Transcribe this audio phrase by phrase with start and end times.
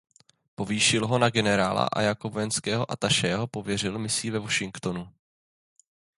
[0.57, 5.13] Povýšil ho na generála a jako vojenského atašé ho pověřil misí ve Washingtonu.